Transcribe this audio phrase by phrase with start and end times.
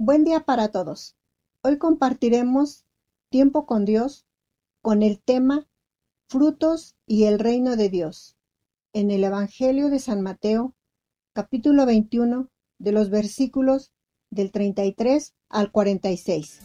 [0.00, 1.16] Buen día para todos.
[1.60, 2.86] Hoy compartiremos
[3.30, 4.28] tiempo con Dios
[4.80, 5.66] con el tema
[6.28, 8.36] Frutos y el reino de Dios
[8.92, 10.76] en el Evangelio de San Mateo,
[11.32, 12.48] capítulo 21,
[12.78, 13.90] de los versículos
[14.30, 16.60] del 33 al 46.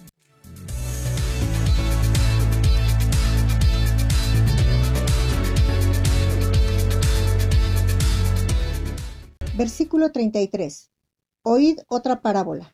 [9.57, 10.91] Versículo 33.
[11.41, 12.72] Oíd otra parábola.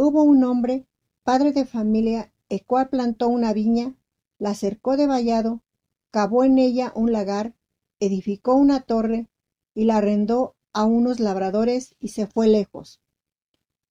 [0.00, 0.86] Hubo un hombre,
[1.24, 3.96] padre de familia, el cual plantó una viña,
[4.38, 5.64] la cercó de vallado,
[6.12, 7.56] cavó en ella un lagar,
[7.98, 9.28] edificó una torre
[9.74, 13.00] y la arrendó a unos labradores y se fue lejos.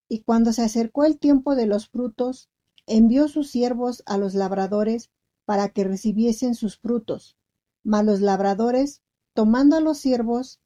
[0.08, 2.48] Y cuando se acercó el tiempo de los frutos,
[2.86, 5.10] envió sus siervos a los labradores
[5.44, 7.36] para que recibiesen sus frutos.
[7.84, 9.02] Mas los labradores,
[9.34, 10.58] tomando a los siervos,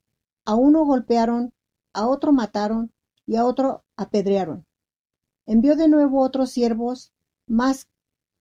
[0.45, 1.53] a uno golpearon,
[1.93, 2.93] a otro mataron
[3.27, 4.67] y a otro apedrearon.
[5.53, 7.13] Envió de nuevo otros siervos,
[7.47, 7.87] más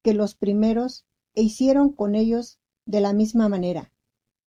[0.01, 1.03] que los primeros,
[1.35, 3.91] e hicieron con ellos de la misma manera.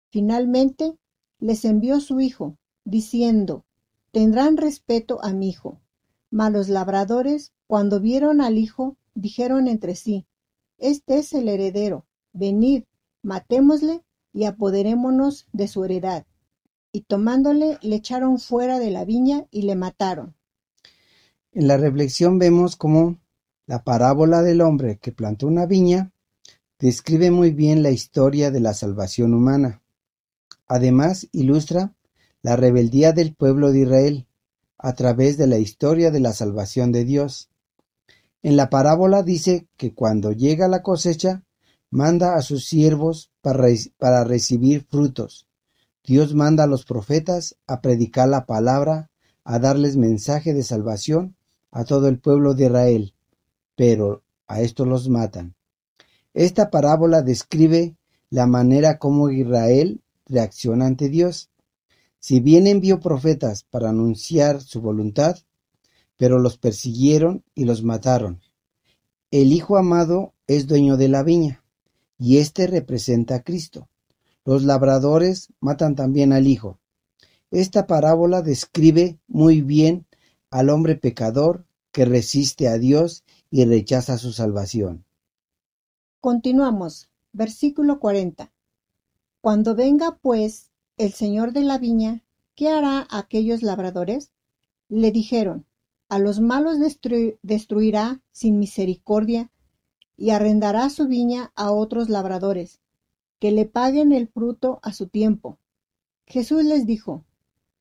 [0.08, 0.96] Finalmente
[1.38, 3.66] les envió su hijo, diciendo,
[4.12, 5.82] tendrán respeto a mi hijo.
[6.30, 10.24] Mas los labradores, cuando vieron al hijo, dijeron entre sí,
[10.78, 12.84] Este es el heredero, venid,
[13.20, 16.24] matémosle y apoderémonos de su heredad.
[16.92, 20.34] Y tomándole, le echaron fuera de la viña y le mataron.
[21.56, 23.20] En la reflexión vemos cómo
[23.66, 26.10] la parábola del hombre que plantó una viña
[26.80, 29.80] describe muy bien la historia de la salvación humana.
[30.66, 31.94] Además, ilustra
[32.42, 34.26] la rebeldía del pueblo de Israel
[34.78, 37.50] a través de la historia de la salvación de Dios.
[38.42, 41.44] En la parábola dice que cuando llega la cosecha,
[41.88, 45.46] manda a sus siervos para, para recibir frutos.
[46.04, 49.12] Dios manda a los profetas a predicar la palabra,
[49.44, 51.36] a darles mensaje de salvación
[51.74, 53.14] a todo el pueblo de Israel,
[53.74, 55.56] pero a estos los matan.
[56.32, 57.96] Esta parábola describe
[58.30, 61.50] la manera como Israel reacciona ante Dios.
[62.20, 65.36] Si bien envió profetas para anunciar su voluntad,
[66.16, 68.40] pero los persiguieron y los mataron.
[69.32, 71.64] El Hijo amado es dueño de la viña,
[72.18, 73.88] y éste representa a Cristo.
[74.44, 76.78] Los labradores matan también al Hijo.
[77.50, 80.06] Esta parábola describe muy bien
[80.54, 85.04] al hombre pecador que resiste a Dios y rechaza su salvación.
[86.20, 87.10] Continuamos.
[87.32, 88.52] Versículo 40.
[89.40, 92.22] Cuando venga, pues, el señor de la viña,
[92.54, 94.30] ¿qué hará aquellos labradores?
[94.88, 95.66] Le dijeron,
[96.08, 96.78] a los malos
[97.42, 99.50] destruirá sin misericordia
[100.16, 102.78] y arrendará su viña a otros labradores,
[103.40, 105.58] que le paguen el fruto a su tiempo.
[106.28, 107.24] Jesús les dijo,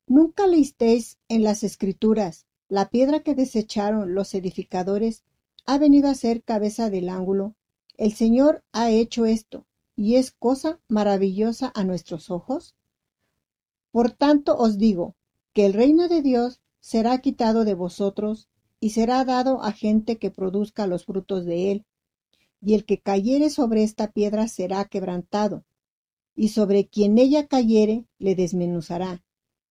[0.08, 5.22] ¿Nunca leísteis en las escrituras la piedra que desecharon los edificadores
[5.66, 7.54] ha venido a ser cabeza del ángulo.
[7.96, 9.66] El Señor ha hecho esto,
[9.96, 12.74] y es cosa maravillosa a nuestros ojos.
[13.90, 15.14] Por tanto os digo,
[15.52, 18.48] que el reino de Dios será quitado de vosotros,
[18.80, 21.86] y será dado a gente que produzca los frutos de él.
[22.60, 25.64] Y el que cayere sobre esta piedra será quebrantado,
[26.34, 29.22] y sobre quien ella cayere le desmenuzará.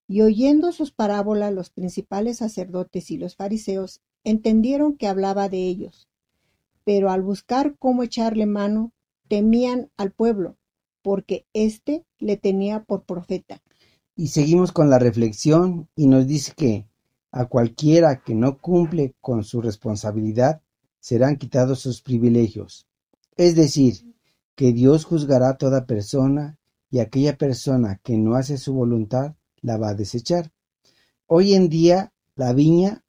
[0.08, 6.08] Y oyendo sus parábolas los principales sacerdotes y los fariseos entendieron que hablaba de ellos.
[6.84, 8.92] Pero al buscar cómo echarle mano,
[9.28, 10.58] temían al pueblo,
[11.02, 13.62] porque éste le tenía por profeta.
[14.16, 16.88] Y seguimos con la reflexión y nos dice que
[17.32, 20.62] a cualquiera que no cumple con su responsabilidad
[21.00, 22.88] serán quitados sus privilegios.
[23.36, 24.14] Es decir,
[24.56, 26.60] que Dios juzgará a toda persona
[26.92, 30.52] y aquella persona que no hace su voluntad la va a desechar.
[31.26, 33.04] Hoy en día la viña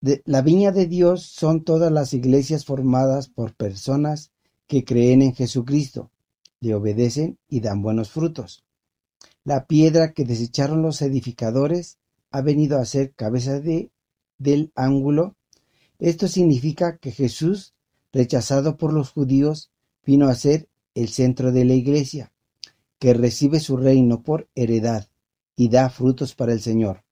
[0.00, 4.30] de, la viña de Dios son todas las iglesias formadas por personas
[4.66, 6.10] que creen en Jesucristo,
[6.60, 8.64] le obedecen y dan buenos frutos.
[9.44, 11.98] La piedra que desecharon los edificadores
[12.30, 13.90] ha venido a ser cabeza de,
[14.38, 15.36] del ángulo.
[15.98, 17.74] Esto significa que Jesús,
[18.12, 19.70] rechazado por los judíos,
[20.04, 22.32] vino a ser el centro de la iglesia,
[22.98, 25.09] que recibe su reino por heredad
[25.60, 27.04] y da frutos para el Señor.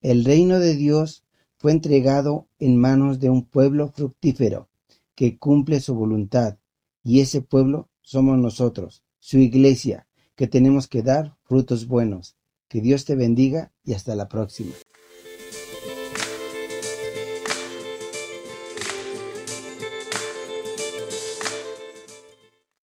[0.00, 1.22] El reino de Dios
[1.58, 4.70] fue entregado en manos de un pueblo fructífero
[5.14, 6.56] que cumple su voluntad,
[7.02, 12.36] y ese pueblo somos nosotros, su iglesia, que tenemos que dar frutos buenos.
[12.68, 14.72] Que Dios te bendiga y hasta la próxima.